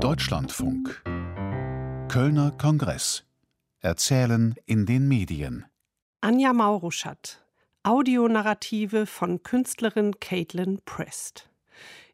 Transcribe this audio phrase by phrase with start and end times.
[0.00, 1.02] Deutschlandfunk.
[2.08, 3.24] Kölner Kongress.
[3.80, 5.66] Erzählen in den Medien.
[6.20, 7.44] Anja Mauruschat.
[7.84, 11.48] Audionarrative von Künstlerin Caitlin Prest.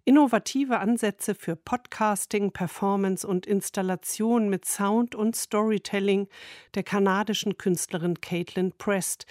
[0.04, 6.28] Innovative Ansätze für Podcasting, Performance und Installation mit Sound und Storytelling
[6.74, 9.24] der kanadischen Künstlerin Caitlin Prest,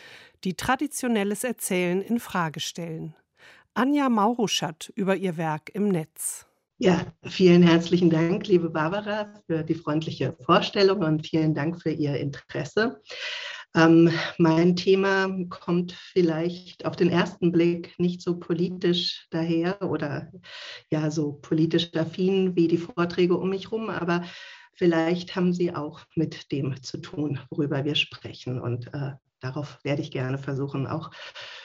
[0.43, 3.15] die traditionelles Erzählen in Frage stellen.
[3.75, 6.48] Anja Mauruschat über ihr Werk im Netz.
[6.81, 12.15] Ja, vielen herzlichen Dank, liebe Barbara, für die freundliche Vorstellung und vielen Dank für Ihr
[12.15, 13.01] Interesse.
[13.75, 20.31] Ähm, mein Thema kommt vielleicht auf den ersten Blick nicht so politisch daher oder
[20.89, 24.23] ja so politisch affin wie die Vorträge um mich herum, aber
[24.73, 28.57] vielleicht haben Sie auch mit dem zu tun, worüber wir sprechen.
[28.57, 31.11] Und äh, darauf werde ich gerne versuchen, auch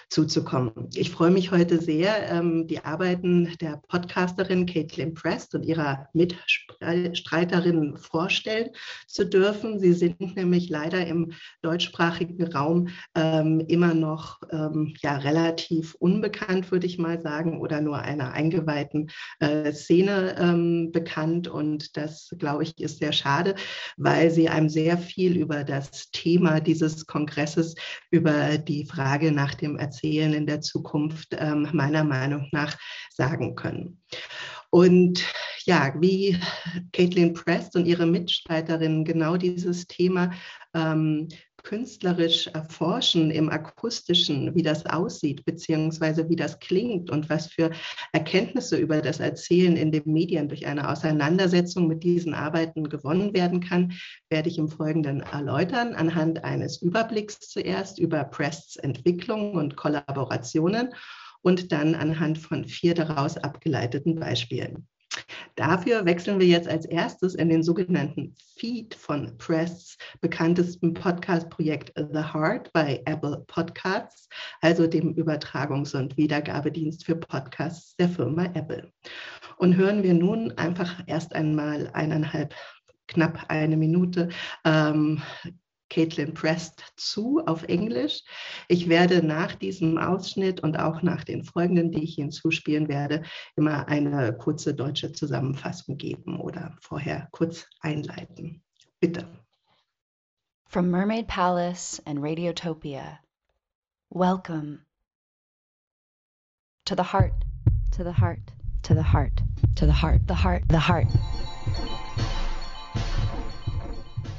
[0.09, 0.73] zuzukommen.
[0.95, 7.97] Ich freue mich heute sehr, ähm, die Arbeiten der Podcasterin Caitlin Prest und ihrer Mitstreiterin
[7.97, 8.71] vorstellen
[9.07, 9.81] zu dürfen.
[9.81, 16.87] Sie sind nämlich leider im deutschsprachigen Raum ähm, immer noch ähm, ja, relativ unbekannt, würde
[16.87, 21.49] ich mal sagen, oder nur einer eingeweihten äh, Szene bekannt.
[21.49, 23.55] Und das, glaube ich, ist sehr schade,
[23.97, 27.64] weil sie einem sehr viel über das Thema dieses Kongresses,
[28.11, 32.77] über die Frage nach dem Erzählen Erzählen in der Zukunft ähm, meiner Meinung nach
[33.11, 34.03] sagen können.
[34.71, 35.25] Und
[35.65, 36.39] ja, wie
[36.93, 40.33] Caitlin Prest und ihre Mitstreiterinnen genau dieses Thema
[40.75, 41.29] ähm,
[41.65, 47.71] künstlerisch erforschen im akustischen, wie das aussieht, beziehungsweise wie das klingt und was für
[48.13, 53.61] Erkenntnisse über das Erzählen in den Medien durch eine Auseinandersetzung mit diesen Arbeiten gewonnen werden
[53.61, 53.95] kann,
[54.29, 60.95] werde ich im Folgenden erläutern, anhand eines Überblicks zuerst über Prests Entwicklung und Kollaborationen
[61.41, 64.87] und dann anhand von vier daraus abgeleiteten Beispielen.
[65.57, 72.33] Dafür wechseln wir jetzt als erstes in den sogenannten Feed von Prests bekanntesten Podcast-Projekt The
[72.33, 74.29] Heart bei Apple Podcasts,
[74.61, 78.91] also dem Übertragungs- und Wiedergabedienst für Podcasts der Firma Apple.
[79.57, 82.53] Und hören wir nun einfach erst einmal eineinhalb
[83.07, 84.31] knapp eine Minute
[84.65, 85.23] ähm,
[85.95, 88.25] Caitlin Prest zu auf Englisch.
[88.67, 93.23] Ich werde nach diesem Ausschnitt und auch nach den folgenden, die ich Ihnen zuspielen werde,
[93.55, 98.61] immer eine kurze deutsche Zusammenfassung geben oder vorher kurz einleiten.
[98.99, 99.29] Bitte.
[100.67, 103.21] From Mermaid Palace and Radiotopia,
[104.11, 104.81] welcome
[106.87, 107.45] to the heart,
[107.93, 108.51] to the heart,
[108.83, 109.41] to the heart,
[109.77, 111.07] to the heart, the heart, the heart.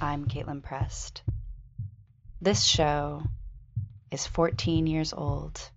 [0.01, 1.23] I'm Caitlin Prest.
[2.41, 3.23] This show
[4.11, 5.69] is 14 years old.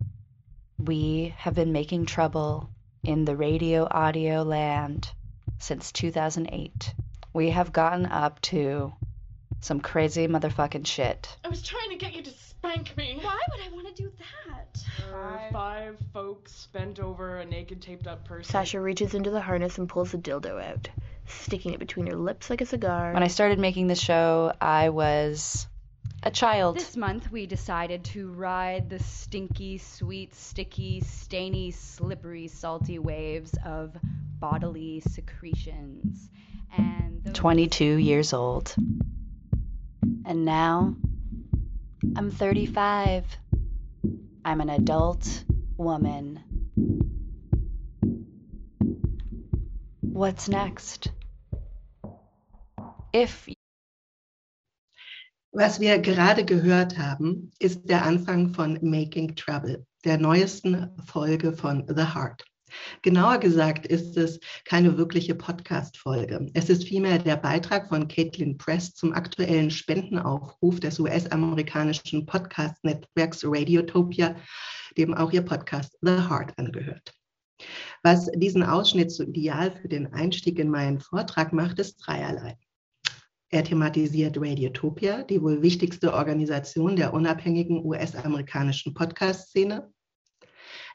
[0.76, 2.68] We have been making trouble
[3.04, 5.08] in the radio audio land
[5.60, 6.94] since 2008.
[7.32, 8.92] We have gotten up to
[9.60, 11.36] some crazy motherfucking shit.
[11.44, 13.20] I was trying to get you to spank me.
[13.22, 14.12] Why would I want to do
[14.48, 14.82] that?
[15.14, 18.50] Uh, five folks bent over a naked taped up person.
[18.50, 20.88] Sasha reaches into the harness and pulls the dildo out,
[21.26, 23.12] sticking it between her lips like a cigar.
[23.14, 25.68] When I started making the show, I was
[26.22, 26.76] a child.
[26.76, 33.96] This month we decided to ride the stinky, sweet, sticky, stainy, slippery, salty waves of
[34.38, 36.30] bodily secretions.
[36.76, 38.74] And those- 22 years old.
[40.24, 40.94] And now
[42.16, 43.24] I'm 35.
[44.44, 45.44] I'm an adult
[45.76, 46.40] woman.
[50.00, 51.12] What's next?
[53.12, 53.48] If
[55.52, 61.84] Was wir gerade gehört haben, ist der Anfang von Making Trouble, der neuesten Folge von
[61.88, 62.44] The Heart.
[63.00, 66.50] Genauer gesagt ist es keine wirkliche Podcast-Folge.
[66.52, 74.36] Es ist vielmehr der Beitrag von Caitlin Press zum aktuellen Spendenaufruf des US-amerikanischen Podcast-Netzwerks Radiotopia,
[74.98, 77.14] dem auch ihr Podcast The Heart angehört.
[78.02, 82.58] Was diesen Ausschnitt so ideal für den Einstieg in meinen Vortrag macht, ist dreierlei.
[83.50, 89.90] Er thematisiert Radiotopia, die wohl wichtigste Organisation der unabhängigen US-amerikanischen Podcast-Szene.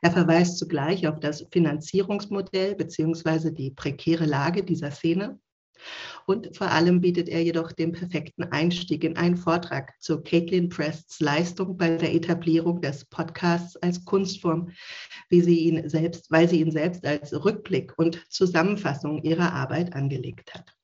[0.03, 3.49] Er verweist zugleich auf das Finanzierungsmodell bzw.
[3.49, 5.39] die prekäre Lage dieser Szene.
[6.27, 11.19] Und vor allem bietet er jedoch den perfekten Einstieg in einen Vortrag zu Caitlin Prests
[11.19, 14.69] Leistung bei der Etablierung des Podcasts als Kunstform,
[15.29, 20.53] wie sie ihn selbst, weil sie ihn selbst als Rückblick und Zusammenfassung ihrer Arbeit angelegt
[20.53, 20.75] hat.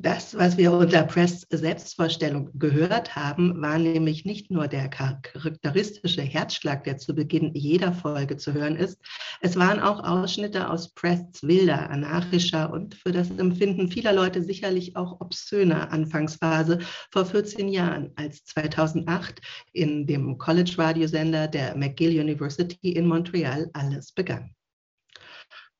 [0.00, 6.84] Das, was wir unter Press Selbstvorstellung gehört haben, war nämlich nicht nur der charakteristische Herzschlag,
[6.84, 9.00] der zu Beginn jeder Folge zu hören ist.
[9.40, 14.94] Es waren auch Ausschnitte aus Prests wilder, anarchischer und für das Empfinden vieler Leute sicherlich
[14.94, 16.78] auch obszöner Anfangsphase
[17.10, 19.40] vor 14 Jahren, als 2008
[19.72, 24.54] in dem College-Radiosender der McGill University in Montreal alles begann.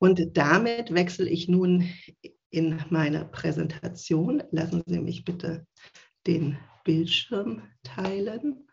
[0.00, 1.88] Und damit wechsle ich nun
[2.50, 4.42] in meiner Präsentation.
[4.50, 5.66] Lassen Sie mich bitte
[6.26, 8.68] den Bildschirm teilen.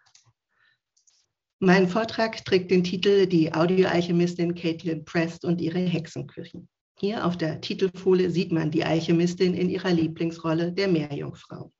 [1.60, 6.68] Mein Vortrag trägt den Titel Die Audioalchemistin Caitlin Prest und ihre Hexenküchen.
[6.98, 11.71] Hier auf der Titelfolie sieht man die Alchemistin in ihrer Lieblingsrolle der Meerjungfrau.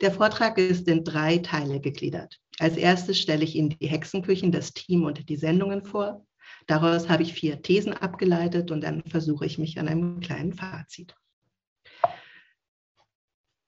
[0.00, 2.40] Der Vortrag ist in drei Teile gegliedert.
[2.58, 6.26] Als erstes stelle ich Ihnen die Hexenküchen, das Team und die Sendungen vor.
[6.66, 11.14] Daraus habe ich vier Thesen abgeleitet und dann versuche ich mich an einem kleinen Fazit.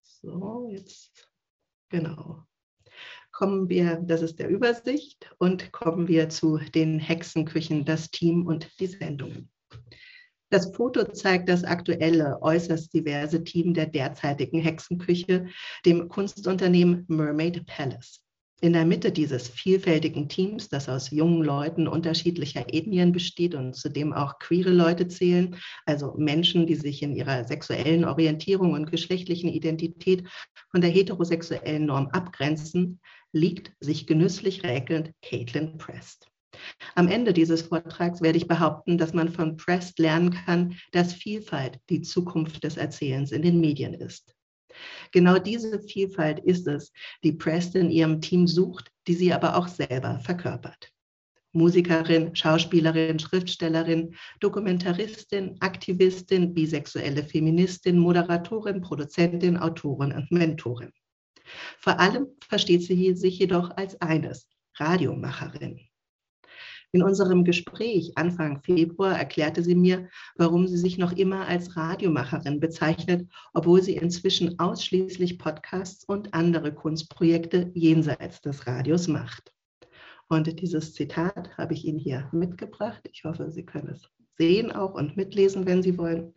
[0.02, 1.28] So, jetzt
[1.90, 2.46] genau.
[3.30, 8.70] Kommen wir, das ist der Übersicht, und kommen wir zu den Hexenküchen, das Team und
[8.78, 9.50] die Sendungen.
[10.50, 15.48] Das Foto zeigt das aktuelle, äußerst diverse Team der derzeitigen Hexenküche,
[15.84, 18.23] dem Kunstunternehmen Mermaid Palace.
[18.60, 23.90] In der Mitte dieses vielfältigen Teams, das aus jungen Leuten unterschiedlicher Ethnien besteht und zu
[23.90, 29.50] dem auch queere Leute zählen, also Menschen, die sich in ihrer sexuellen Orientierung und geschlechtlichen
[29.50, 30.28] Identität
[30.70, 33.00] von der heterosexuellen Norm abgrenzen,
[33.32, 36.28] liegt sich genüsslich räkelnd Caitlin Prest.
[36.94, 41.80] Am Ende dieses Vortrags werde ich behaupten, dass man von Prest lernen kann, dass Vielfalt
[41.90, 44.33] die Zukunft des Erzählens in den Medien ist.
[45.12, 46.92] Genau diese Vielfalt ist es,
[47.22, 50.90] die Prest in ihrem Team sucht, die sie aber auch selber verkörpert.
[51.52, 60.92] Musikerin, Schauspielerin, Schriftstellerin, Dokumentaristin, Aktivistin, bisexuelle Feministin, Moderatorin, Produzentin, Autorin und Mentorin.
[61.78, 65.80] Vor allem versteht sie sich jedoch als eines, Radiomacherin.
[66.94, 72.60] In unserem Gespräch Anfang Februar erklärte sie mir, warum sie sich noch immer als Radiomacherin
[72.60, 79.52] bezeichnet, obwohl sie inzwischen ausschließlich Podcasts und andere Kunstprojekte jenseits des Radios macht.
[80.28, 83.02] Und dieses Zitat habe ich Ihnen hier mitgebracht.
[83.12, 84.08] Ich hoffe, Sie können es
[84.38, 86.32] sehen auch und mitlesen, wenn Sie wollen.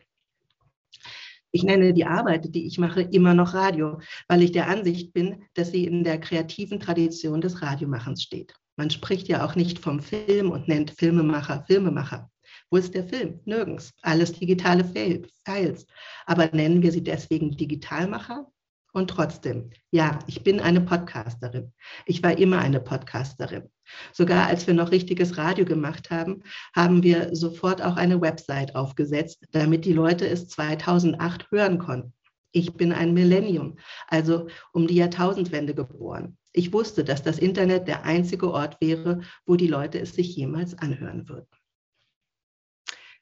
[1.52, 5.44] Ich nenne die Arbeit, die ich mache, immer noch Radio, weil ich der Ansicht bin,
[5.54, 8.54] dass sie in der kreativen Tradition des Radiomachens steht.
[8.78, 12.30] Man spricht ja auch nicht vom Film und nennt Filmemacher Filmemacher.
[12.70, 13.40] Wo ist der Film?
[13.44, 13.92] Nirgends.
[14.02, 15.84] Alles digitale Files.
[16.26, 18.46] Aber nennen wir sie deswegen Digitalmacher?
[18.92, 21.72] Und trotzdem, ja, ich bin eine Podcasterin.
[22.06, 23.68] Ich war immer eine Podcasterin.
[24.12, 29.44] Sogar als wir noch richtiges Radio gemacht haben, haben wir sofort auch eine Website aufgesetzt,
[29.50, 32.12] damit die Leute es 2008 hören konnten.
[32.52, 36.38] Ich bin ein Millennium, also um die Jahrtausendwende geboren.
[36.52, 40.76] Ich wusste, dass das Internet der einzige Ort wäre, wo die Leute es sich jemals
[40.78, 41.46] anhören würden.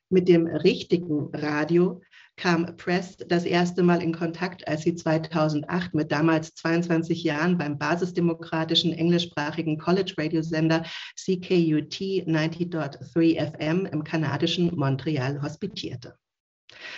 [0.08, 2.00] Mit dem richtigen Radio
[2.36, 7.76] kam Press das erste Mal in Kontakt, als sie 2008 mit damals 22 Jahren beim
[7.76, 10.84] basisdemokratischen englischsprachigen College-Radiosender
[11.16, 16.16] CKUT 90.3 FM im kanadischen Montreal hospitierte.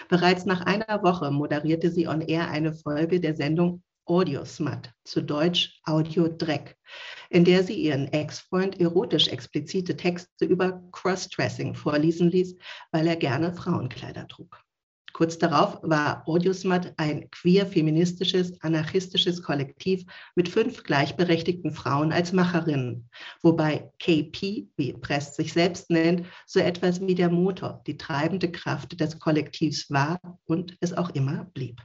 [0.08, 5.80] Bereits nach einer Woche moderierte sie on air eine Folge der Sendung Audiosmut, zu Deutsch
[5.84, 6.76] Audiodreck,
[7.28, 12.56] in der sie ihren Ex-Freund erotisch explizite Texte über Crossdressing vorlesen ließ,
[12.90, 14.62] weil er gerne Frauenkleider trug.
[15.18, 20.04] Kurz darauf war Audiosmut ein queer-feministisches, anarchistisches Kollektiv
[20.36, 23.10] mit fünf gleichberechtigten Frauen als Macherinnen,
[23.42, 29.00] wobei KP, wie Prest sich selbst nennt, so etwas wie der Motor, die treibende Kraft
[29.00, 31.82] des Kollektivs war und es auch immer blieb.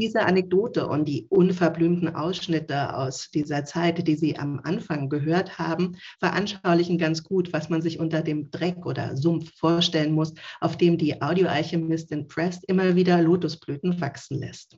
[0.00, 5.96] Diese Anekdote und die unverblümten Ausschnitte aus dieser Zeit, die Sie am Anfang gehört haben,
[6.18, 10.98] veranschaulichen ganz gut, was man sich unter dem Dreck oder Sumpf vorstellen muss, auf dem
[10.98, 14.76] die Audioalchemistin Prest immer wieder Lotusblüten wachsen lässt.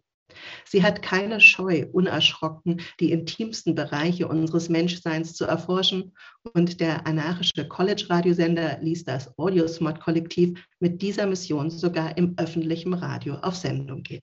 [0.67, 6.13] Sie hat keine Scheu, unerschrocken die intimsten Bereiche unseres Menschseins zu erforschen
[6.53, 13.57] und der anarchische College-Radiosender ließ das Audiosmod-Kollektiv mit dieser Mission sogar im öffentlichen Radio auf
[13.57, 14.21] Sendung gehen.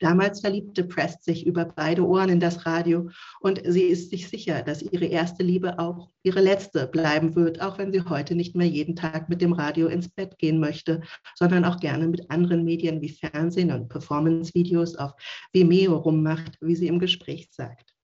[0.00, 4.62] Damals verliebte Prest sich über beide Ohren in das Radio und sie ist sich sicher,
[4.62, 8.66] dass ihre erste Liebe auch ihre letzte bleiben wird, auch wenn sie heute nicht mehr
[8.66, 11.02] jeden Tag mit dem Radio ins Bett gehen möchte,
[11.34, 15.12] sondern auch gerne mit anderen Medien wie Fernsehen und Performance-Videos auf
[15.52, 17.94] Vimeo rummacht, wie sie im Gespräch sagt.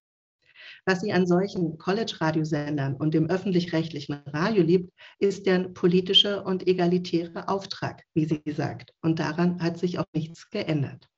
[0.85, 7.47] Was sie an solchen College-Radiosendern und dem öffentlich-rechtlichen Radio liebt, ist deren politische und egalitäre
[7.47, 8.93] Auftrag, wie sie sagt.
[9.01, 11.10] Und daran hat sich auch nichts geändert.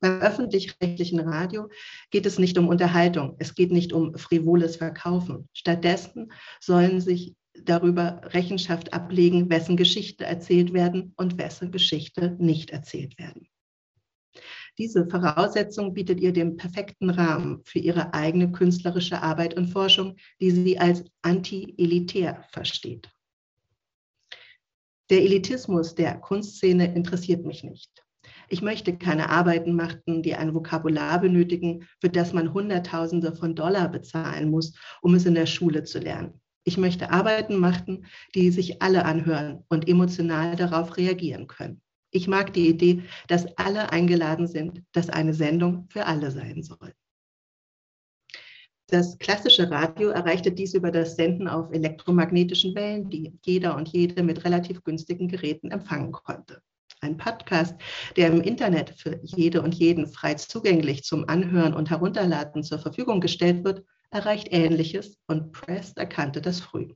[0.00, 1.68] Beim öffentlich-rechtlichen Radio
[2.10, 5.48] geht es nicht um Unterhaltung, es geht nicht um frivoles Verkaufen.
[5.52, 7.34] Stattdessen sollen sich
[7.64, 13.48] darüber Rechenschaft ablegen, wessen Geschichte erzählt werden und wessen Geschichte nicht erzählt werden.
[14.78, 20.50] Diese Voraussetzung bietet ihr den perfekten Rahmen für ihre eigene künstlerische Arbeit und Forschung, die
[20.50, 23.10] sie als anti-elitär versteht.
[25.08, 28.05] Der Elitismus der Kunstszene interessiert mich nicht.
[28.48, 33.88] Ich möchte keine Arbeiten machen, die ein Vokabular benötigen, für das man Hunderttausende von Dollar
[33.88, 36.40] bezahlen muss, um es in der Schule zu lernen.
[36.64, 41.80] Ich möchte Arbeiten machen, die sich alle anhören und emotional darauf reagieren können.
[42.10, 46.92] Ich mag die Idee, dass alle eingeladen sind, dass eine Sendung für alle sein soll.
[48.88, 54.22] Das klassische Radio erreichte dies über das Senden auf elektromagnetischen Wellen, die jeder und jede
[54.22, 56.62] mit relativ günstigen Geräten empfangen konnte.
[57.00, 57.74] Ein Podcast,
[58.16, 63.20] der im Internet für jede und jeden frei zugänglich zum Anhören und Herunterladen zur Verfügung
[63.20, 66.94] gestellt wird, erreicht Ähnliches und Prest erkannte das früh.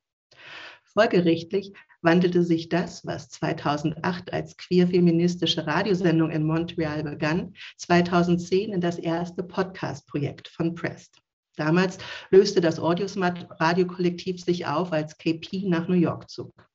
[0.85, 8.99] Folgerichtlich wandelte sich das, was 2008 als queer-feministische Radiosendung in Montreal begann, 2010 in das
[8.99, 11.19] erste Podcast-Projekt von Prest.
[11.57, 11.99] Damals
[12.30, 16.69] löste das Audiosmat-Radiokollektiv sich auf, als KP nach New York zog.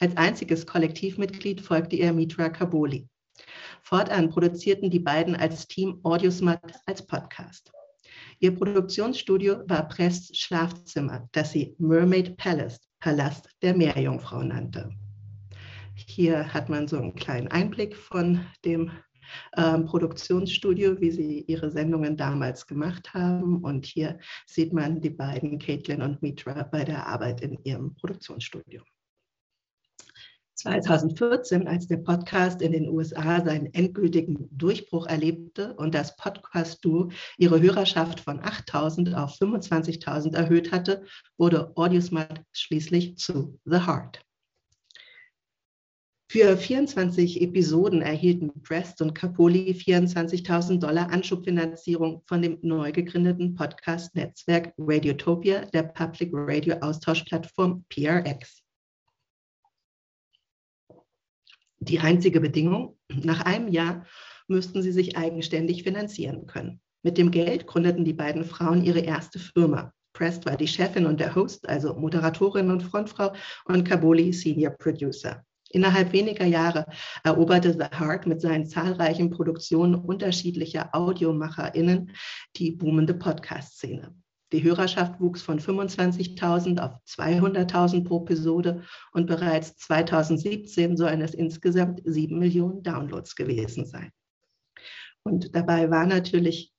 [0.00, 3.08] Als einziges Kollektivmitglied folgte ihr Mitra Kaboli.
[3.82, 7.72] Fortan produzierten die beiden als Team Audiosmat als Podcast.
[8.40, 14.90] Ihr Produktionsstudio war Prests Schlafzimmer, das sie Mermaid Palace, Palast der Meerjungfrau nannte.
[15.94, 18.90] Hier hat man so einen kleinen Einblick von dem
[19.56, 23.62] ähm, Produktionsstudio, wie sie ihre Sendungen damals gemacht haben.
[23.62, 28.82] Und hier sieht man die beiden, Caitlin und Mitra, bei der Arbeit in ihrem Produktionsstudio.
[30.54, 37.60] 2014, als der Podcast in den USA seinen endgültigen Durchbruch erlebte und das Podcast-Duo ihre
[37.60, 41.04] Hörerschaft von 8.000 auf 25.000 erhöht hatte,
[41.36, 44.24] wurde Audiosmart schließlich zu The Heart.
[46.34, 54.72] Für 24 Episoden erhielten Prest und Capoli 24.000 Dollar Anschubfinanzierung von dem neu gegründeten Podcast-Netzwerk
[54.76, 58.63] Radiotopia der Public Radio Austauschplattform PRX.
[61.88, 64.06] Die einzige Bedingung, nach einem Jahr
[64.48, 66.80] müssten sie sich eigenständig finanzieren können.
[67.02, 69.92] Mit dem Geld gründeten die beiden Frauen ihre erste Firma.
[70.14, 73.34] Prest war die Chefin und der Host, also Moderatorin und Frontfrau,
[73.66, 75.44] und Kaboli Senior Producer.
[75.68, 76.86] Innerhalb weniger Jahre
[77.22, 82.12] eroberte The Heart mit seinen zahlreichen Produktionen unterschiedlicher AudiomacherInnen
[82.56, 84.14] die boomende Podcast-Szene.
[84.54, 92.02] Die Hörerschaft wuchs von 25.000 auf 200.000 pro Episode und bereits 2017 sollen es insgesamt
[92.04, 94.12] sieben Millionen Downloads gewesen sein.
[95.24, 96.72] Und dabei war natürlich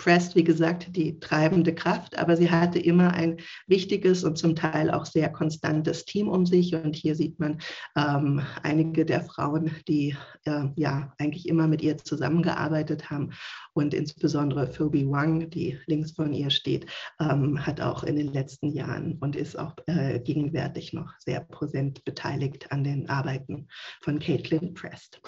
[0.00, 4.90] Prest, wie gesagt, die treibende Kraft, aber sie hatte immer ein wichtiges und zum Teil
[4.90, 6.74] auch sehr konstantes Team um sich.
[6.74, 7.58] Und hier sieht man
[7.94, 10.16] ähm, einige der Frauen, die
[10.46, 13.32] äh, ja eigentlich immer mit ihr zusammengearbeitet haben.
[13.74, 16.86] Und insbesondere Phoebe Wang, die links von ihr steht,
[17.20, 22.06] ähm, hat auch in den letzten Jahren und ist auch äh, gegenwärtig noch sehr präsent
[22.06, 23.68] beteiligt an den Arbeiten
[24.00, 25.20] von Caitlin Prest.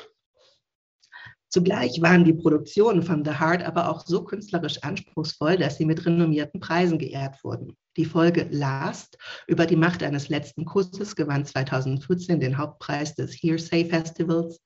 [1.53, 6.07] Zugleich waren die Produktionen von The Heart aber auch so künstlerisch anspruchsvoll, dass sie mit
[6.07, 7.77] renommierten Preisen geehrt wurden.
[7.99, 13.85] Die Folge Last über die Macht eines letzten Kusses gewann 2014 den Hauptpreis des Hearsay
[13.85, 14.63] Festivals.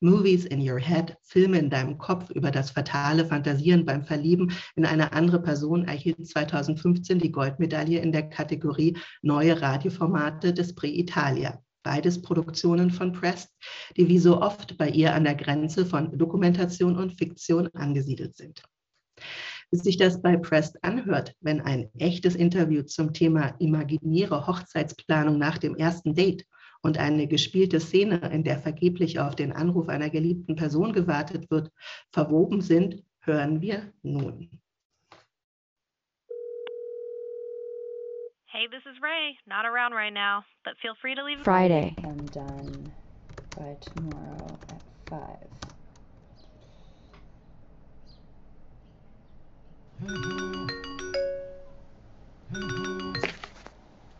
[0.00, 4.84] Movies in Your Head, Filme in deinem Kopf über das fatale Fantasieren beim Verlieben in
[4.84, 11.63] eine andere Person erhielt 2015 die Goldmedaille in der Kategorie Neue Radioformate des Pre Italia
[11.84, 13.50] beides Produktionen von Prest,
[13.96, 18.64] die wie so oft bei ihr an der Grenze von Dokumentation und Fiktion angesiedelt sind.
[19.70, 25.58] Wie sich das bei Prest anhört, wenn ein echtes Interview zum Thema imaginäre Hochzeitsplanung nach
[25.58, 26.44] dem ersten Date
[26.82, 31.70] und eine gespielte Szene, in der vergeblich auf den Anruf einer geliebten Person gewartet wird,
[32.12, 34.50] verwoben sind, hören wir nun.
[38.54, 39.36] Hey, this is Ray.
[39.48, 41.38] Not around right now, but feel free to leave.
[41.42, 41.92] Friday.
[42.04, 42.92] I'm done
[43.56, 44.80] by tomorrow at
[45.10, 45.18] 5.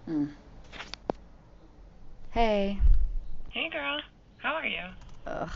[0.05, 0.25] Hmm.
[2.33, 2.81] Hey.
[3.53, 4.01] Hey, girl.
[4.39, 4.83] How are you?
[5.29, 5.49] Ugh.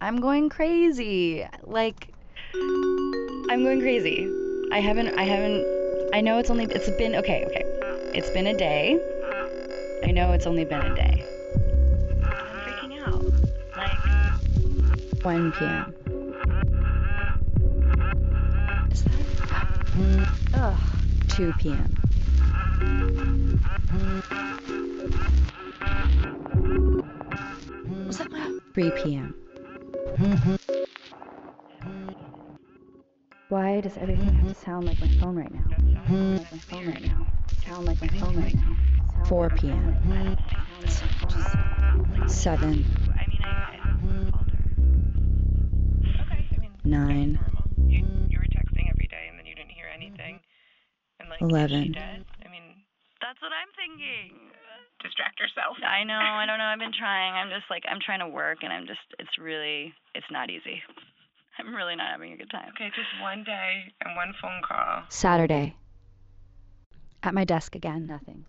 [0.00, 1.44] I'm going crazy.
[1.64, 2.14] Like
[2.54, 4.30] I'm going crazy.
[4.70, 5.79] I haven't I haven't
[6.12, 7.62] I know it's only it's been okay, okay.
[8.12, 8.98] It's been a day.
[10.02, 11.24] I know it's only been a day.
[12.24, 13.22] I'm freaking out.
[13.76, 14.00] Like
[15.22, 15.94] 1 p.m.
[18.90, 19.12] Is that
[20.54, 20.76] Ugh.
[21.28, 21.96] 2 p.m.
[28.06, 29.34] Was that my 3 p.m.
[33.48, 35.79] Why does everything have to sound like my phone right now?
[36.10, 36.40] 4
[39.50, 40.36] p.m.
[42.26, 42.84] 7
[46.84, 47.38] 9
[51.40, 51.94] 11
[53.20, 54.50] that's what I'm thinking.
[55.04, 55.76] Distract yourself.
[55.86, 56.18] I know.
[56.18, 56.64] I don't know.
[56.64, 57.34] I've been trying.
[57.34, 59.00] I'm just like I'm trying to work, and I'm just.
[59.20, 59.94] It's really.
[60.14, 60.82] It's not easy.
[61.58, 62.70] I'm really not having a good time.
[62.74, 65.04] Okay, just one day and one phone call.
[65.08, 65.76] Saturday,
[67.22, 68.06] at my desk again.
[68.06, 68.44] Nothing.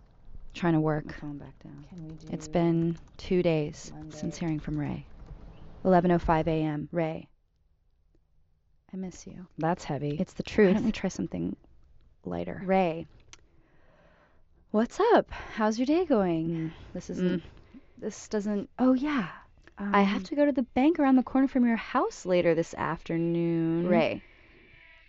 [0.54, 1.06] Trying to work.
[1.06, 1.84] My phone back down.
[1.88, 4.16] Can we do It's been two days Monday?
[4.16, 5.06] since hearing from Ray.
[5.84, 6.88] 11:05 a.m.
[6.92, 7.28] Ray.
[8.92, 9.46] I miss you.
[9.58, 10.16] That's heavy.
[10.20, 10.68] It's the truth.
[10.68, 11.56] Why don't we try something
[12.24, 12.62] lighter?
[12.64, 13.06] Ray.
[14.70, 15.30] What's up?
[15.30, 16.48] How's your day going?
[16.48, 17.42] Mm, this isn't.
[17.42, 17.46] Mm.
[17.98, 18.68] This doesn't.
[18.78, 19.28] Oh yeah.
[19.78, 22.54] I have um, to go to the bank around the corner from your house later
[22.54, 23.88] this afternoon.
[23.88, 24.22] Ray.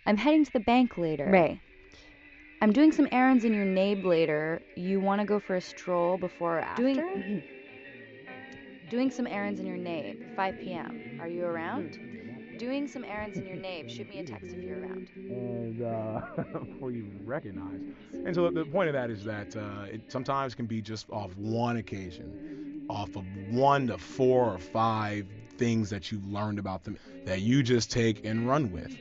[0.06, 1.28] I'm heading to the bank later.
[1.30, 1.60] Ray.
[2.64, 4.62] I'm doing some errands in your neighbor later.
[4.74, 6.94] You want to go for a stroll before or after?
[6.94, 7.42] Doing-
[8.88, 10.24] Doing some errands in your neighbor.
[10.34, 11.18] 5 p.m.
[11.20, 11.98] Are you around?
[12.58, 13.90] Doing some errands in your neighbor.
[13.90, 15.10] Shoot me a text if you're around.
[15.14, 16.20] and uh,
[16.64, 17.82] before you recognize.
[18.14, 21.36] And so the point of that is that uh, it sometimes can be just off
[21.36, 25.26] one occasion, off of one to four or five
[25.58, 28.96] things that you've learned about them that you just take and run with.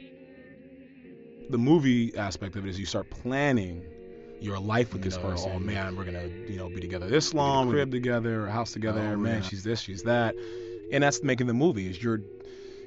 [1.50, 3.84] The movie aspect of it is you start planning
[4.40, 5.52] your life with this person.
[5.54, 9.02] Oh man, we're gonna you know be together this long, crib together, a house together.
[9.02, 10.36] Oh, man, she's this, she's that,
[10.92, 11.90] and that's making the movie.
[11.90, 12.22] Is you're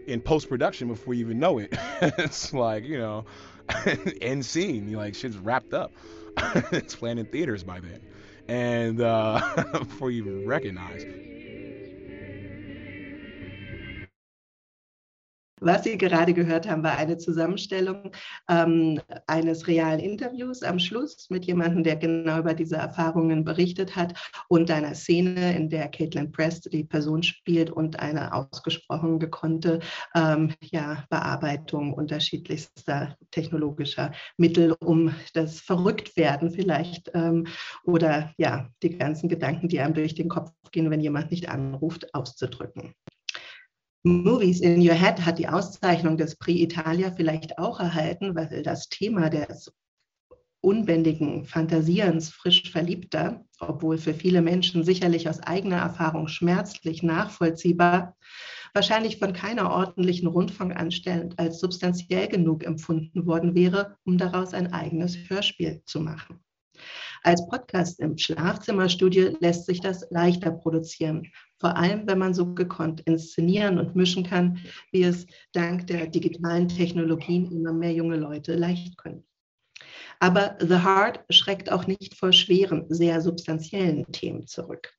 [0.06, 1.72] in post production before you even know it.
[2.00, 3.24] it's like you know,
[4.20, 4.88] end scene.
[4.88, 5.92] You like shit's wrapped up.
[6.72, 8.00] it's playing in theaters by then,
[8.48, 11.04] and uh, before you even recognize.
[15.62, 18.12] Was Sie gerade gehört haben, war eine Zusammenstellung
[18.46, 24.12] ähm, eines realen Interviews am Schluss mit jemandem, der genau über diese Erfahrungen berichtet hat
[24.48, 29.80] und einer Szene, in der Caitlin Prest die Person spielt und eine ausgesprochen gekonnte
[30.14, 37.46] ähm, ja, Bearbeitung unterschiedlichster technologischer Mittel, um das Verrücktwerden vielleicht ähm,
[37.84, 42.14] oder ja, die ganzen Gedanken, die einem durch den Kopf gehen, wenn jemand nicht anruft,
[42.14, 42.94] auszudrücken.
[44.06, 48.88] Movies in Your Head hat die Auszeichnung des Prix Italia vielleicht auch erhalten, weil das
[48.88, 49.72] Thema des
[50.60, 58.16] unbändigen Fantasierens frisch Verliebter, obwohl für viele Menschen sicherlich aus eigener Erfahrung schmerzlich nachvollziehbar,
[58.74, 65.16] wahrscheinlich von keiner ordentlichen Rundfunkanstalt als substanziell genug empfunden worden wäre, um daraus ein eigenes
[65.28, 66.38] Hörspiel zu machen.
[67.24, 71.26] Als Podcast im Schlafzimmerstudio lässt sich das leichter produzieren,
[71.58, 74.58] vor allem wenn man so gekonnt inszenieren und mischen kann,
[74.92, 79.24] wie es dank der digitalen Technologien immer mehr junge Leute leicht können.
[80.20, 84.92] Aber The Heart schreckt auch nicht vor schweren, sehr substanziellen Themen zurück.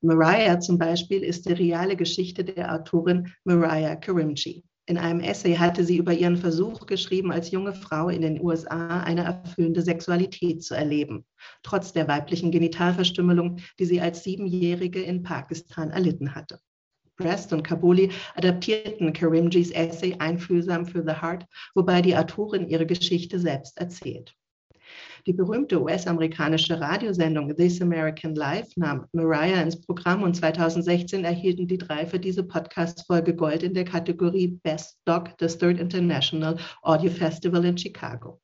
[0.00, 4.64] Mariah zum Beispiel ist die reale Geschichte der Autorin Mariah Karimchi.
[4.88, 9.00] In einem Essay hatte sie über ihren Versuch geschrieben, als junge Frau in den USA
[9.00, 11.26] eine erfüllende Sexualität zu erleben,
[11.62, 16.58] trotz der weiblichen Genitalverstümmelung, die sie als Siebenjährige in Pakistan erlitten hatte.
[17.18, 23.38] Prest und Kabuli adaptierten Karimjis Essay einfühlsam für The Heart, wobei die Autorin ihre Geschichte
[23.38, 24.34] selbst erzählt.
[25.28, 31.76] Die berühmte US-amerikanische Radiosendung This American Life nahm Mariah ins Programm und 2016 erhielten die
[31.76, 37.62] drei für diese Podcast-Folge Gold in der Kategorie Best Doc des Third International Audio Festival
[37.66, 38.40] in Chicago.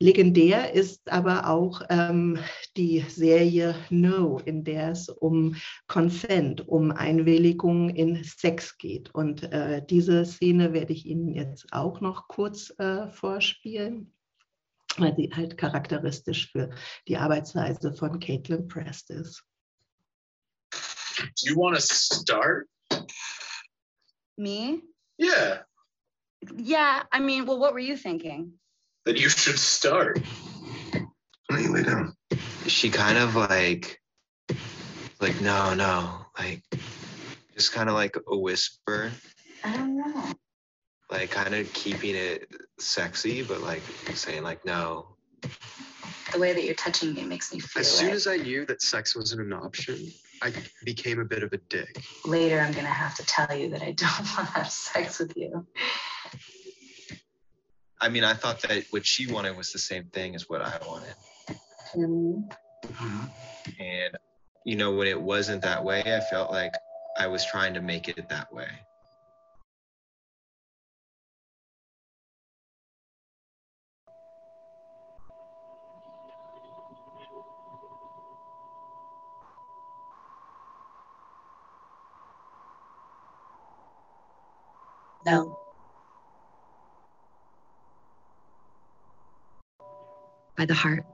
[0.00, 2.38] Legendär ist aber auch ähm,
[2.78, 5.56] die Serie No, in der es um
[5.88, 9.14] Consent, um Einwilligung in Sex geht.
[9.14, 14.15] Und äh, diese Szene werde ich Ihnen jetzt auch noch kurz äh, vorspielen
[14.98, 16.70] weil sie halt charakteristisch für
[17.08, 19.42] die Arbeitsweise von Caitlin Prest ist.
[21.18, 22.68] Do you want to start?
[24.36, 24.82] Me?
[25.18, 25.62] Yeah,
[26.54, 28.58] Yeah, I mean, well, what were you thinking?
[29.04, 30.18] that you should start.
[30.92, 31.06] Why
[31.48, 32.12] don't you lay down?
[32.66, 34.00] She kind of like,
[35.20, 36.62] like, no, no, like,
[37.54, 39.12] just kind of like a whisper,
[39.64, 40.32] I don't know.
[41.10, 43.82] Like, kind of keeping it sexy, but like
[44.14, 45.06] saying, like, no.
[46.32, 48.66] The way that you're touching me makes me feel As soon like- as I knew
[48.66, 50.52] that sex wasn't an option, I
[50.84, 52.02] became a bit of a dick.
[52.24, 55.36] Later, I'm gonna have to tell you that I don't want to have sex with
[55.36, 55.66] you.
[58.00, 60.78] I mean, I thought that what she wanted was the same thing as what I
[60.86, 61.14] wanted.
[61.94, 63.24] Mm-hmm.
[63.80, 64.18] And,
[64.64, 66.72] you know, when it wasn't that way, I felt like
[67.18, 68.68] I was trying to make it that way.
[90.66, 91.04] The heart.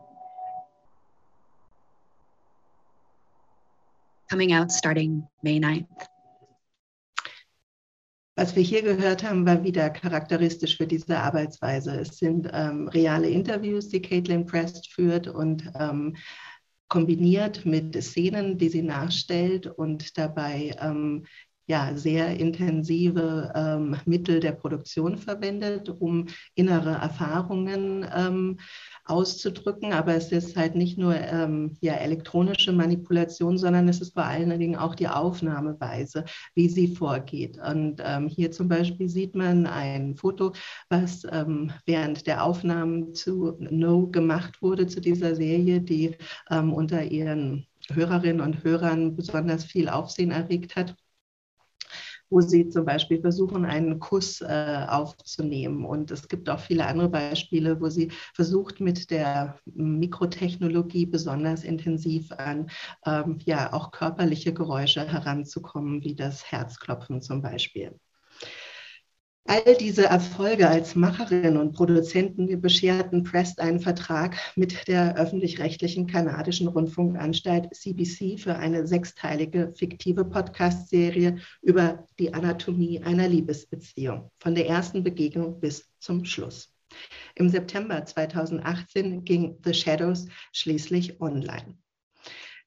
[4.31, 6.09] Coming out starting May 9th.
[8.35, 12.01] Was wir hier gehört haben, war wieder charakteristisch für diese Arbeitsweise.
[12.01, 16.17] Es sind ähm, reale Interviews, die Caitlin Prest führt und ähm,
[16.89, 21.27] kombiniert mit Szenen, die sie nachstellt und dabei ähm,
[21.67, 28.59] ja, sehr intensive ähm, Mittel der Produktion verwendet, um innere Erfahrungen ähm,
[29.05, 29.93] auszudrücken.
[29.93, 34.59] Aber es ist halt nicht nur ähm, ja, elektronische Manipulation, sondern es ist vor allen
[34.59, 37.59] Dingen auch die Aufnahmeweise, wie sie vorgeht.
[37.59, 40.53] Und ähm, hier zum Beispiel sieht man ein Foto,
[40.89, 46.17] was ähm, während der Aufnahmen zu No gemacht wurde, zu dieser Serie, die
[46.51, 50.97] ähm, unter ihren Hörerinnen und Hörern besonders viel Aufsehen erregt hat
[52.33, 55.85] wo sie zum Beispiel versuchen, einen Kuss äh, aufzunehmen.
[55.85, 62.33] Und es gibt auch viele andere Beispiele, wo sie versucht, mit der Mikrotechnologie besonders intensiv
[62.33, 62.71] an
[63.07, 67.99] ähm, ja, auch körperliche Geräusche heranzukommen, wie das Herzklopfen zum Beispiel.
[69.45, 76.69] All diese Erfolge als Macherin und Produzenten bescherten Prest einen Vertrag mit der öffentlich-rechtlichen kanadischen
[76.69, 85.03] Rundfunkanstalt CBC für eine sechsteilige fiktive Podcast-Serie über die Anatomie einer Liebesbeziehung, von der ersten
[85.03, 86.73] Begegnung bis zum Schluss.
[87.35, 91.77] Im September 2018 ging The Shadows schließlich online.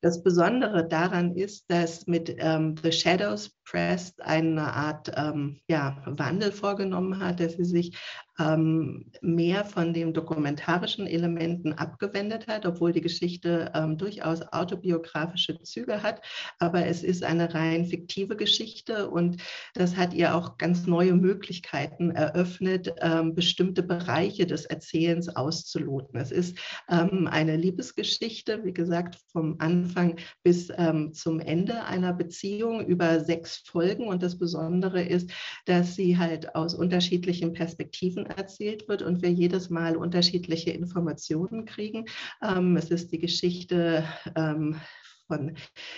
[0.02, 6.52] Das Besondere daran ist, dass mit ähm, The Shadows Press eine Art ähm, ja, Wandel
[6.52, 7.98] vorgenommen hat, dass sie sich
[8.40, 16.04] ähm, mehr von den dokumentarischen Elementen abgewendet hat, obwohl die Geschichte ähm, durchaus autobiografische Züge
[16.04, 16.22] hat.
[16.60, 19.42] Aber es ist eine rein fiktive Geschichte und
[19.74, 26.20] das hat ihr auch ganz neue Möglichkeiten eröffnet, ähm, bestimmte Bereiche des Erzählens auszuloten.
[26.20, 26.58] Es ist
[26.90, 33.55] ähm, eine Liebesgeschichte, wie gesagt, vom Anfang bis ähm, zum Ende einer Beziehung über sechs
[33.56, 34.08] Folgen.
[34.08, 35.32] Und das Besondere ist,
[35.66, 42.06] dass sie halt aus unterschiedlichen Perspektiven erzählt wird und wir jedes Mal unterschiedliche Informationen kriegen.
[42.42, 44.04] Ähm, es ist die Geschichte
[44.36, 44.80] ähm,
[45.28, 45.56] von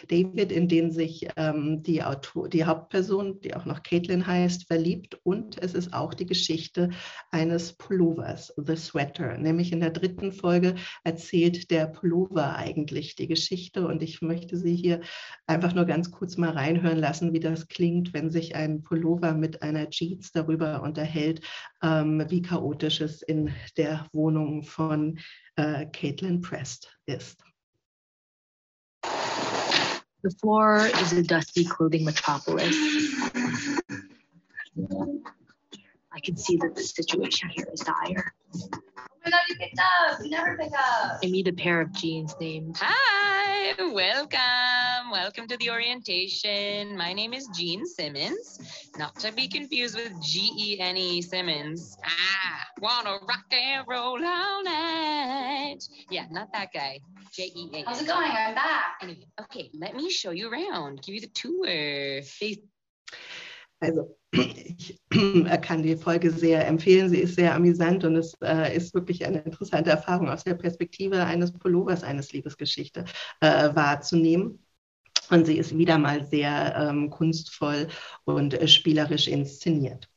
[0.08, 5.20] David, in den sich ähm, die, Autor die Hauptperson, die auch noch Caitlin heißt, verliebt.
[5.24, 6.90] Und es ist auch die Geschichte
[7.32, 9.38] eines Pullovers, The Sweater.
[9.38, 13.88] Nämlich in der dritten Folge erzählt der Pullover eigentlich die Geschichte.
[13.88, 15.02] Und ich möchte Sie hier
[15.46, 19.62] einfach nur ganz kurz mal reinhören lassen, wie das klingt, wenn sich ein Pullover mit
[19.62, 21.42] einer Jeans darüber unterhält,
[21.84, 25.20] ähm, wie chaotisch es in der Wohnung von
[25.56, 27.47] äh, Caitlin Prest ist.
[30.24, 32.76] The floor is a dusty clothing metropolis.
[36.12, 38.34] I can see that the situation here is dire.
[39.28, 40.24] My god, you picked up!
[40.24, 41.20] You never pick up!
[41.22, 42.78] I meet a pair of jeans named.
[42.80, 45.12] Hi, welcome.
[45.12, 46.96] Welcome to the orientation.
[46.96, 48.58] My name is Jean Simmons,
[48.98, 51.98] not to be confused with G E N E Simmons.
[52.06, 55.80] Ah, wanna rock and roll all night.
[56.10, 57.02] Yeah, not that guy.
[57.34, 57.84] J E A.
[57.84, 58.32] How's it going?
[58.32, 59.00] I'm back.
[59.02, 61.66] Anyway, okay, let me show you around, give you the tour.
[61.66, 62.62] They
[63.80, 65.00] Also, ich
[65.62, 67.10] kann die Folge sehr empfehlen.
[67.10, 71.24] Sie ist sehr amüsant und es äh, ist wirklich eine interessante Erfahrung aus der Perspektive
[71.24, 73.06] eines Pullovers, eines Liebesgeschichte
[73.42, 74.64] äh, wahrzunehmen.
[75.30, 77.88] Und sie ist wieder mal sehr ähm, kunstvoll
[78.24, 80.10] und äh, spielerisch inszeniert.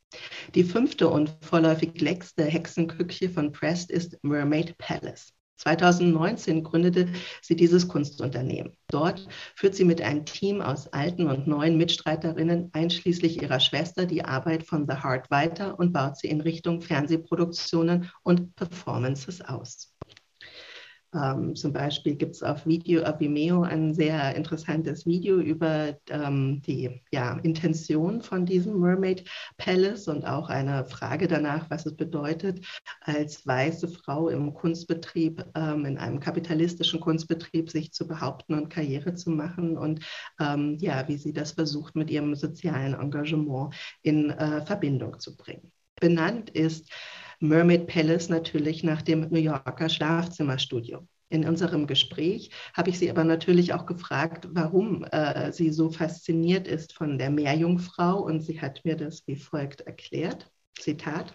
[0.55, 5.33] Die fünfte und vorläufig letzte Hexenküche von Prest ist Mermaid Palace.
[5.61, 7.07] 2019 gründete
[7.41, 8.75] sie dieses Kunstunternehmen.
[8.89, 14.25] Dort führt sie mit einem Team aus alten und neuen Mitstreiterinnen, einschließlich ihrer Schwester, die
[14.25, 19.90] Arbeit von The Heart weiter und baut sie in Richtung Fernsehproduktionen und Performances aus.
[21.13, 26.61] Ähm, zum Beispiel gibt es auf Video auf Vimeo ein sehr interessantes Video über ähm,
[26.65, 32.65] die ja, Intention von diesem Mermaid Palace und auch eine Frage danach, was es bedeutet,
[33.01, 39.13] als weiße Frau im Kunstbetrieb, ähm, in einem kapitalistischen Kunstbetrieb sich zu behaupten und Karriere
[39.13, 39.99] zu machen und
[40.39, 45.71] ähm, ja, wie sie das versucht mit ihrem sozialen Engagement in äh, Verbindung zu bringen.
[45.99, 46.89] Benannt ist
[47.43, 51.07] Mermaid Palace natürlich nach dem New Yorker Schlafzimmerstudio.
[51.29, 56.67] In unserem Gespräch habe ich sie aber natürlich auch gefragt, warum äh, sie so fasziniert
[56.67, 60.51] ist von der Meerjungfrau und sie hat mir das wie folgt erklärt.
[60.77, 61.33] Zitat.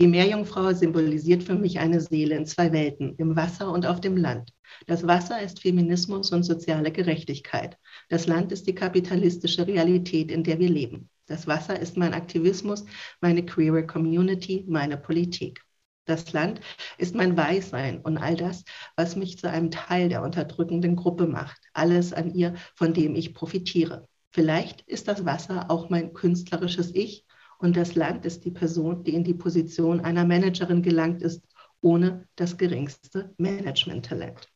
[0.00, 4.16] Die Meerjungfrau symbolisiert für mich eine Seele in zwei Welten, im Wasser und auf dem
[4.16, 4.52] Land.
[4.88, 7.78] Das Wasser ist Feminismus und soziale Gerechtigkeit.
[8.08, 11.08] Das Land ist die kapitalistische Realität, in der wir leben.
[11.26, 12.84] Das Wasser ist mein Aktivismus,
[13.20, 15.62] meine queere Community, meine Politik.
[16.04, 16.60] Das Land
[16.98, 21.60] ist mein Weißsein und all das, was mich zu einem Teil der unterdrückenden Gruppe macht.
[21.72, 24.08] Alles an ihr, von dem ich profitiere.
[24.30, 27.24] Vielleicht ist das Wasser auch mein künstlerisches Ich
[27.58, 31.42] und das Land ist die Person, die in die Position einer Managerin gelangt ist,
[31.80, 34.48] ohne das geringste Managementtalent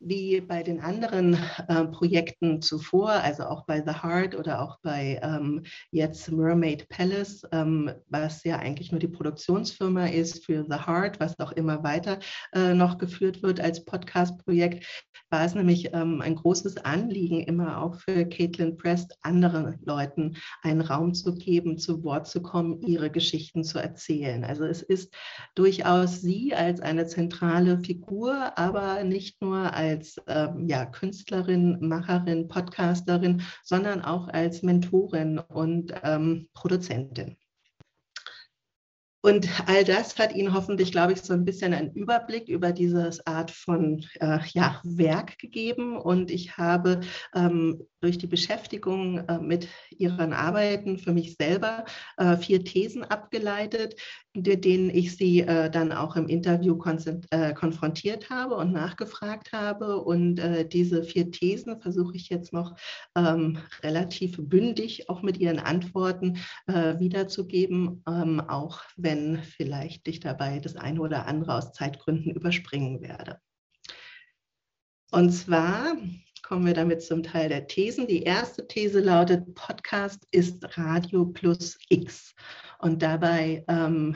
[0.00, 5.20] wie bei den anderen äh, Projekten zuvor, also auch bei The Heart oder auch bei
[5.22, 11.20] ähm, jetzt Mermaid Palace, ähm, was ja eigentlich nur die Produktionsfirma ist für The Heart,
[11.20, 12.18] was auch immer weiter
[12.52, 14.86] äh, noch geführt wird als Podcast-Projekt,
[15.30, 20.80] war es nämlich ähm, ein großes Anliegen, immer auch für Caitlin Prest, anderen Leuten einen
[20.80, 24.44] Raum zu geben, zu Wort zu kommen, ihre Geschichten zu erzählen.
[24.44, 25.14] Also es ist
[25.54, 32.48] durchaus sie als eine zentrale Figur, aber nicht nur als als ähm, ja, Künstlerin, Macherin,
[32.48, 37.36] Podcasterin, sondern auch als Mentorin und ähm, Produzentin.
[39.22, 43.10] Und all das hat Ihnen hoffentlich, glaube ich, so ein bisschen einen Überblick über diese
[43.24, 45.96] Art von äh, ja, Werk gegeben.
[45.96, 47.00] Und ich habe
[47.34, 51.86] ähm, durch die Beschäftigung äh, mit Ihren Arbeiten für mich selber
[52.18, 53.96] äh, vier Thesen abgeleitet,
[54.34, 60.02] denen ich Sie äh, dann auch im Interview konfrontiert habe und nachgefragt habe.
[60.02, 60.40] Und
[60.72, 62.76] diese vier Thesen versuche ich jetzt noch
[63.16, 70.76] ähm, relativ bündig auch mit Ihren Antworten wiederzugeben, ähm, auch wenn vielleicht ich dabei das
[70.76, 73.38] eine oder andere aus Zeitgründen überspringen werde.
[75.12, 75.96] Und zwar
[76.44, 78.06] kommen wir damit zum Teil der Thesen.
[78.06, 82.34] Die erste These lautet, Podcast ist Radio plus X.
[82.78, 84.14] Und dabei ähm,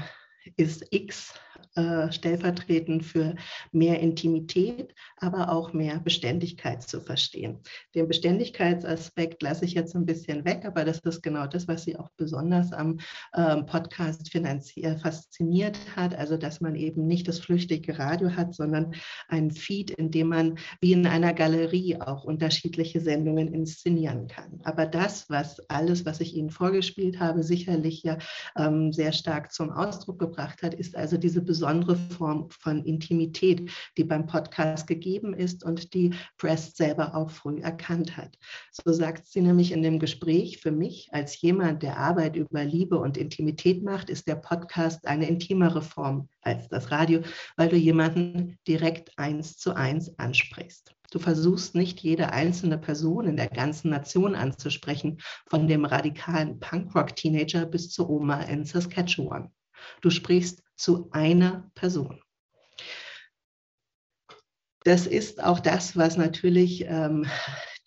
[0.57, 1.33] ist X
[1.79, 3.37] äh, stellvertretend für
[3.71, 7.61] mehr Intimität, aber auch mehr Beständigkeit zu verstehen.
[7.95, 11.97] Den Beständigkeitsaspekt lasse ich jetzt ein bisschen weg, aber das ist genau das, was Sie
[11.97, 12.99] auch besonders am
[13.37, 14.29] ähm, Podcast
[15.01, 16.17] fasziniert hat.
[16.17, 18.95] Also, dass man eben nicht das flüchtige Radio hat, sondern
[19.29, 24.61] ein Feed, in dem man wie in einer Galerie auch unterschiedliche Sendungen inszenieren kann.
[24.65, 28.19] Aber das, was alles, was ich Ihnen vorgespielt habe, sicherlich ja
[28.57, 33.71] ähm, sehr stark zum Ausdruck gebracht hat, ist also diese besondere besondere Form von Intimität,
[33.99, 38.39] die beim Podcast gegeben ist und die Prest selber auch früh erkannt hat.
[38.73, 42.99] So sagt sie nämlich in dem Gespräch, für mich als jemand, der Arbeit über Liebe
[42.99, 47.21] und Intimität macht, ist der Podcast eine intimere Form als das Radio,
[47.57, 50.95] weil du jemanden direkt eins zu eins ansprichst.
[51.11, 57.67] Du versuchst nicht jede einzelne Person in der ganzen Nation anzusprechen, von dem radikalen Punkrock-Teenager
[57.67, 59.51] bis zur Oma in Saskatchewan.
[60.01, 62.23] Du sprichst zu einer Person.
[64.85, 67.27] Das ist auch das, was natürlich ähm,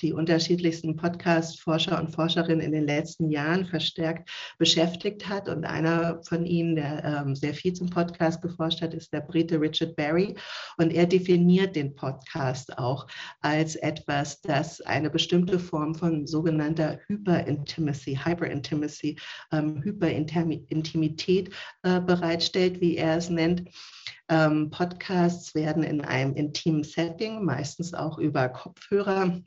[0.02, 5.48] die unterschiedlichsten Podcast-Forscher und Forscherinnen in den letzten Jahren verstärkt beschäftigt hat.
[5.48, 9.60] Und einer von ihnen, der ähm, sehr viel zum Podcast geforscht hat, ist der Brite
[9.60, 10.36] Richard Barry.
[10.78, 13.08] Und er definiert den Podcast auch
[13.42, 19.18] als etwas, das eine bestimmte Form von sogenannter Hyperintimacy, Hyperintimacy,
[19.52, 23.70] ähm, Hyperintimität äh, bereitstellt, wie er es nennt.
[24.32, 29.42] Ähm, Podcasts werden in einem intimen Setting, meistens auch über Kopfhörer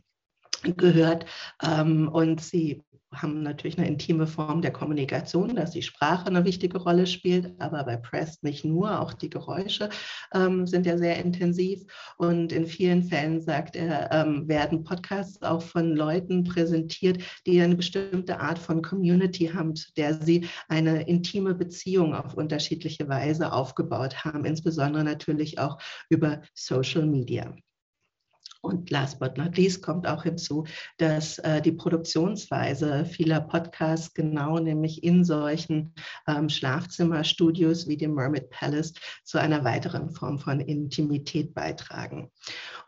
[0.73, 1.27] gehört.
[1.63, 2.83] Ähm, und sie
[3.23, 7.85] haben natürlich eine intime Form der Kommunikation, dass die Sprache eine wichtige Rolle spielt, aber
[7.85, 9.89] bei Press nicht nur, auch die Geräusche
[10.33, 11.83] ähm, sind ja sehr intensiv
[12.17, 17.77] und in vielen Fällen, sagt er, ähm, werden Podcasts auch von Leuten präsentiert, die eine
[17.77, 24.25] bestimmte Art von Community haben, zu der sie eine intime Beziehung auf unterschiedliche Weise aufgebaut
[24.25, 27.55] haben, insbesondere natürlich auch über Social Media.
[28.65, 30.65] Und last but not least kommt auch hinzu,
[30.97, 35.95] dass äh, die Produktionsweise vieler Podcasts genau nämlich in solchen
[36.27, 42.31] ähm, Schlafzimmerstudios wie dem Mermaid Palace zu einer weiteren Form von Intimität beitragen.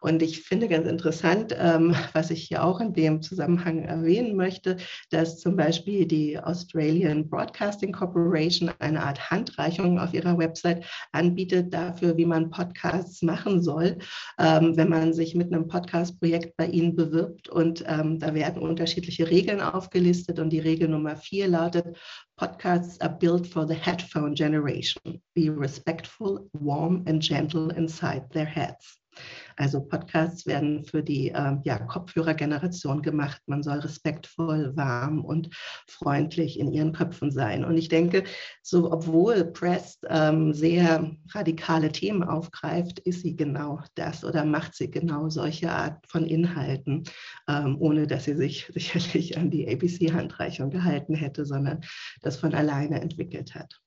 [0.00, 4.76] Und ich finde ganz interessant, ähm, was ich hier auch in dem Zusammenhang erwähnen möchte,
[5.10, 12.16] dass zum Beispiel die Australian Broadcasting Corporation eine Art Handreichung auf ihrer Website anbietet dafür,
[12.16, 13.98] wie man Podcasts machen soll,
[14.38, 17.48] ähm, wenn man sich mit einem Podcast-Projekt bei Ihnen bewirbt.
[17.48, 20.38] Und ähm, da werden unterschiedliche Regeln aufgelistet.
[20.38, 21.96] Und die Regel Nummer vier lautet,
[22.36, 25.22] Podcasts are built for the headphone generation.
[25.34, 29.00] Be respectful, warm and gentle inside their heads.
[29.56, 33.40] Also Podcasts werden für die äh, ja, Kopfhörergeneration gemacht.
[33.46, 35.50] Man soll respektvoll, warm und
[35.88, 37.64] freundlich in ihren Köpfen sein.
[37.64, 38.24] Und ich denke,
[38.62, 44.90] so obwohl Press ähm, sehr radikale Themen aufgreift, ist sie genau das oder macht sie
[44.90, 47.04] genau solche Art von Inhalten,
[47.48, 51.80] ähm, ohne dass sie sich sicherlich an die ABC-Handreichung gehalten hätte, sondern
[52.22, 53.80] das von alleine entwickelt hat.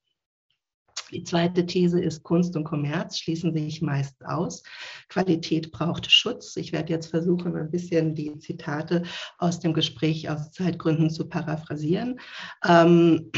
[1.12, 4.62] Die zweite These ist, Kunst und Kommerz schließen sich meist aus.
[5.08, 6.56] Qualität braucht Schutz.
[6.56, 9.02] Ich werde jetzt versuchen, ein bisschen die Zitate
[9.38, 12.20] aus dem Gespräch aus Zeitgründen zu paraphrasieren.
[12.66, 13.30] Ähm,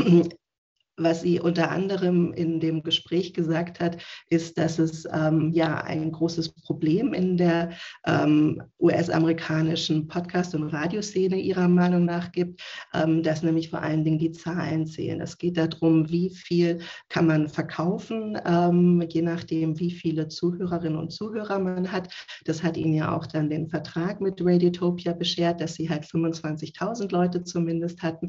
[1.02, 6.12] was sie unter anderem in dem Gespräch gesagt hat, ist, dass es ähm, ja ein
[6.12, 7.70] großes Problem in der
[8.06, 12.62] ähm, US-amerikanischen Podcast- und Radioszene ihrer Meinung nach gibt,
[12.94, 15.20] ähm, dass nämlich vor allen Dingen die Zahlen zählen.
[15.20, 21.12] Es geht darum, wie viel kann man verkaufen, ähm, je nachdem, wie viele Zuhörerinnen und
[21.12, 22.12] Zuhörer man hat.
[22.44, 27.12] Das hat ihnen ja auch dann den Vertrag mit Radiotopia beschert, dass sie halt 25.000
[27.12, 28.28] Leute zumindest hatten.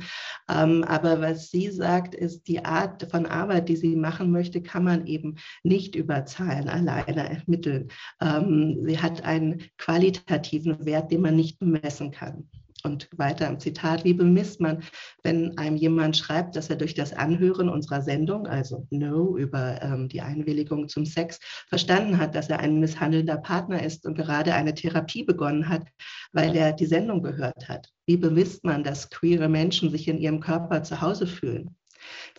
[0.49, 4.84] Ähm, aber was sie sagt, ist, die Art von Arbeit, die sie machen möchte, kann
[4.84, 7.89] man eben nicht über Zahlen alleine ermitteln.
[8.21, 12.49] Ähm, sie hat einen qualitativen Wert, den man nicht bemessen kann.
[12.86, 14.84] Und weiter im Zitat, wie bemisst man,
[15.23, 20.10] wenn einem jemand schreibt, dass er durch das Anhören unserer Sendung, also No über ähm,
[20.10, 24.73] die Einwilligung zum Sex, verstanden hat, dass er ein misshandelnder Partner ist und gerade eine
[24.73, 25.88] Therapie begonnen hat,
[26.34, 27.88] weil er die Sendung gehört hat?
[28.06, 31.78] Wie bemisst man, dass queere Menschen sich in ihrem Körper zu Hause fühlen?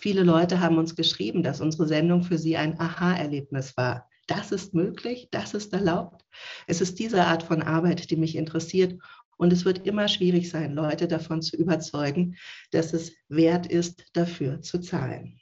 [0.00, 4.08] Viele Leute haben uns geschrieben, dass unsere Sendung für sie ein Aha-Erlebnis war.
[4.26, 6.24] Das ist möglich, das ist erlaubt.
[6.66, 9.00] Es ist diese Art von Arbeit, die mich interessiert.
[9.36, 12.36] Und es wird immer schwierig sein, Leute davon zu überzeugen,
[12.70, 15.40] dass es wert ist, dafür zu zahlen.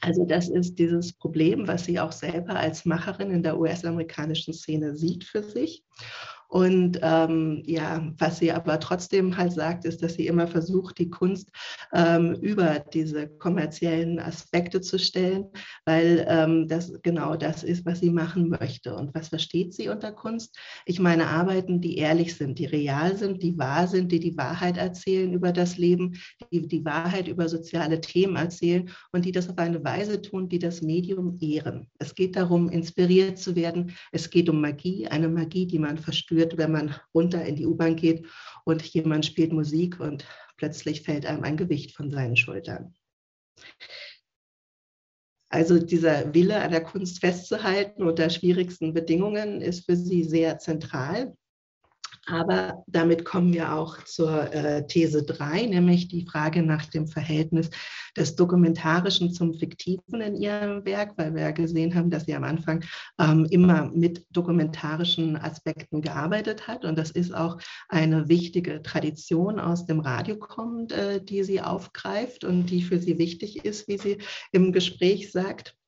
[0.00, 4.96] Also das ist dieses Problem, was sie auch selber als Macherin in der US-amerikanischen Szene
[4.96, 5.84] sieht für sich.
[6.48, 11.10] Und ähm, ja, was sie aber trotzdem halt sagt, ist, dass sie immer versucht, die
[11.10, 11.50] Kunst
[11.92, 15.44] ähm, über diese kommerziellen Aspekte zu stellen,
[15.84, 18.94] weil ähm, das genau das ist, was sie machen möchte.
[18.94, 20.58] Und was versteht sie unter Kunst?
[20.86, 24.78] Ich meine Arbeiten, die ehrlich sind, die real sind, die wahr sind, die die Wahrheit
[24.78, 26.14] erzählen über das Leben,
[26.50, 30.58] die die Wahrheit über soziale Themen erzählen und die das auf eine Weise tun, die
[30.58, 31.88] das Medium ehren.
[31.98, 33.92] Es geht darum, inspiriert zu werden.
[34.12, 37.66] Es geht um Magie, eine Magie, die man verspürt spürt, wenn man runter in die
[37.66, 38.26] U-Bahn geht
[38.64, 40.24] und jemand spielt Musik und
[40.56, 42.94] plötzlich fällt einem ein Gewicht von seinen Schultern.
[45.50, 51.34] Also dieser Wille an der Kunst festzuhalten unter schwierigsten Bedingungen ist für sie sehr zentral.
[52.30, 57.70] Aber damit kommen wir auch zur äh, These 3, nämlich die Frage nach dem Verhältnis
[58.16, 62.44] des Dokumentarischen zum Fiktiven in ihrem Werk, weil wir ja gesehen haben, dass sie am
[62.44, 62.84] Anfang
[63.18, 66.84] ähm, immer mit dokumentarischen Aspekten gearbeitet hat.
[66.84, 72.44] Und das ist auch eine wichtige Tradition aus dem Radio kommend, äh, die sie aufgreift
[72.44, 74.18] und die für sie wichtig ist, wie sie
[74.52, 75.78] im Gespräch sagt.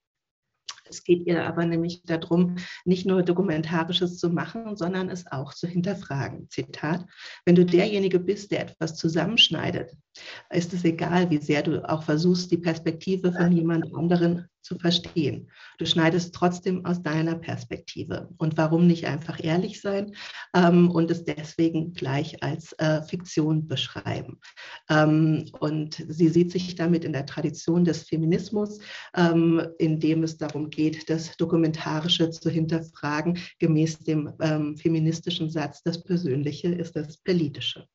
[0.91, 5.67] Es geht ihr aber nämlich darum, nicht nur Dokumentarisches zu machen, sondern es auch zu
[5.67, 6.49] hinterfragen.
[6.51, 7.07] Zitat,
[7.47, 9.93] wenn du derjenige bist, der etwas zusammenschneidet,
[10.51, 15.51] ist es egal, wie sehr du auch versuchst, die Perspektive von jemand anderen zu verstehen.
[15.79, 18.29] Du schneidest trotzdem aus deiner Perspektive.
[18.39, 20.15] Und warum nicht einfach ehrlich sein
[20.55, 24.41] ähm, und es deswegen gleich als äh, Fiktion beschreiben?
[24.89, 28.81] Ähm, und sie sieht sich damit in der Tradition des Feminismus,
[29.17, 35.83] ähm, in dem es darum geht, das Dokumentarische zu hinterfragen, gemäß dem ähm, feministischen Satz,
[35.83, 37.87] das Persönliche ist das Politische.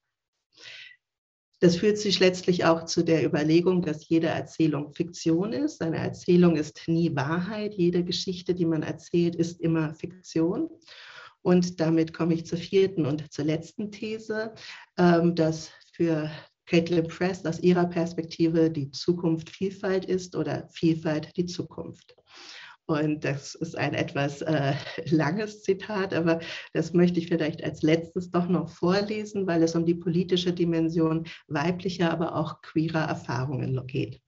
[1.60, 5.82] Das führt sich letztlich auch zu der Überlegung, dass jede Erzählung Fiktion ist.
[5.82, 7.74] Eine Erzählung ist nie Wahrheit.
[7.76, 10.70] Jede Geschichte, die man erzählt, ist immer Fiktion.
[11.42, 14.54] Und damit komme ich zur vierten und zur letzten These,
[14.98, 16.30] ähm, dass für
[16.66, 22.16] Caitlin Press aus ihrer Perspektive die Zukunft Vielfalt ist oder Vielfalt die Zukunft.
[22.88, 24.74] Und das ist ein etwas äh,
[25.06, 26.40] langes Zitat, aber
[26.74, 31.26] das möchte ich vielleicht als letztes doch noch vorlesen, weil es um die politische Dimension
[31.48, 34.22] weiblicher, aber auch queerer Erfahrungen geht.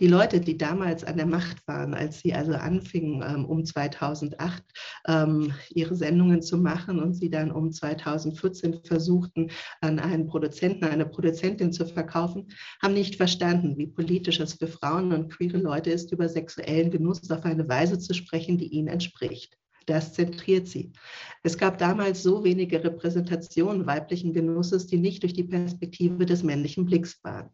[0.00, 4.62] Die Leute, die damals an der Macht waren, als sie also anfingen, ähm, um 2008
[5.06, 9.50] ähm, ihre Sendungen zu machen und sie dann um 2014 versuchten,
[9.80, 12.48] an einen Produzenten, eine Produzentin zu verkaufen,
[12.82, 17.30] haben nicht verstanden, wie politisch es für Frauen und queere Leute ist, über sexuellen Genuss
[17.30, 19.56] auf eine Weise zu sprechen, die ihnen entspricht.
[19.88, 20.92] Das zentriert sie.
[21.42, 26.84] Es gab damals so wenige Repräsentationen weiblichen Genusses, die nicht durch die Perspektive des männlichen
[26.84, 27.48] Blicks waren.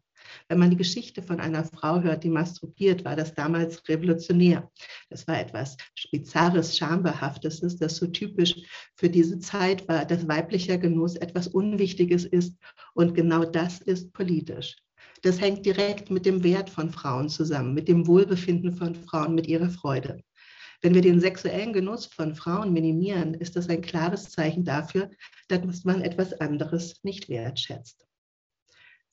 [0.49, 4.70] Wenn man die Geschichte von einer Frau hört, die masturbiert, war das damals revolutionär.
[5.11, 5.77] Das war etwas
[6.11, 8.55] Bizarres, Schambehaftes, das so typisch
[8.95, 12.57] für diese Zeit war, dass weiblicher Genuss etwas Unwichtiges ist.
[12.95, 14.77] Und genau das ist politisch.
[15.22, 19.47] Das hängt direkt mit dem Wert von Frauen zusammen, mit dem Wohlbefinden von Frauen, mit
[19.47, 20.22] ihrer Freude.
[20.83, 25.09] Wenn wir den sexuellen Genuss von Frauen minimieren, ist das ein klares Zeichen dafür,
[25.49, 28.07] dass man etwas anderes nicht wertschätzt.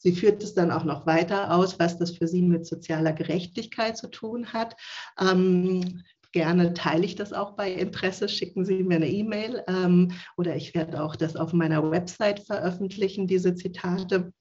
[0.04, 3.98] Sie führt es dann auch noch weiter aus, was das für sie mit sozialer Gerechtigkeit
[3.98, 4.76] zu tun hat.
[5.20, 8.28] Ähm, gerne teile ich das auch bei Interesse.
[8.28, 13.28] Schicken Sie mir eine E-Mail ähm, oder ich werde auch das auf meiner Website veröffentlichen,
[13.28, 14.34] diese Zitate.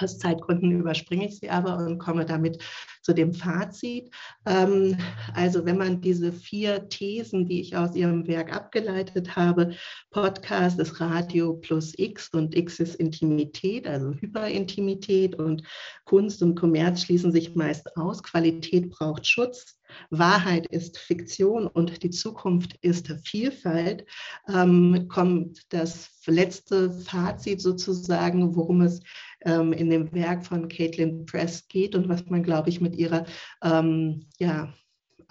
[0.00, 2.62] Aus Zeitgründen überspringe ich sie aber und komme damit
[3.02, 4.10] zu dem Fazit.
[4.46, 4.96] Ähm,
[5.34, 9.74] also wenn man diese vier Thesen, die ich aus Ihrem Werk abgeleitet habe,
[10.10, 15.62] Podcast ist Radio plus X und X ist Intimität, also Hyperintimität und
[16.04, 18.22] Kunst und Kommerz schließen sich meist aus.
[18.22, 19.78] Qualität braucht Schutz.
[20.10, 24.04] Wahrheit ist Fiktion und die Zukunft ist Vielfalt,
[24.48, 29.00] ähm, kommt das letzte Fazit sozusagen, worum es
[29.44, 33.24] ähm, in dem Werk von Caitlin Press geht und was man, glaube ich, mit ihrer
[33.62, 34.72] ähm, ja,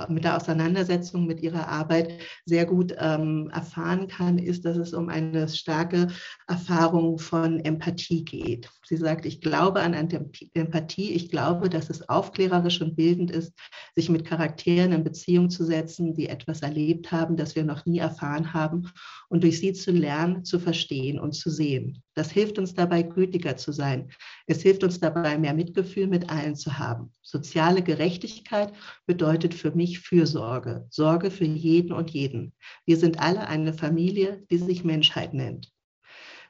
[0.09, 2.11] mit der Auseinandersetzung mit ihrer Arbeit
[2.45, 6.07] sehr gut ähm, erfahren kann, ist, dass es um eine starke
[6.47, 8.69] Erfahrung von Empathie geht.
[8.85, 13.53] Sie sagt, ich glaube an Empathie, ich glaube, dass es aufklärerisch und bildend ist,
[13.95, 17.97] sich mit Charakteren in Beziehung zu setzen, die etwas erlebt haben, das wir noch nie
[17.97, 18.91] erfahren haben
[19.29, 22.03] und durch sie zu lernen, zu verstehen und zu sehen.
[22.17, 24.11] Das hilft uns dabei, gütiger zu sein.
[24.47, 27.13] Es hilft uns dabei, mehr Mitgefühl mit allen zu haben.
[27.21, 28.73] Soziale Gerechtigkeit
[29.05, 32.55] bedeutet für mich Fürsorge, Sorge für jeden und jeden.
[32.87, 35.71] Wir sind alle eine Familie, die sich Menschheit nennt.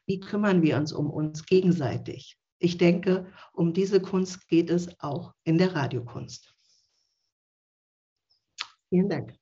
[0.06, 2.38] Wie kümmern wir uns um uns gegenseitig?
[2.60, 6.56] Ich denke, um diese Kunst geht es auch in der Radiokunst.
[8.88, 9.38] Vielen Dank.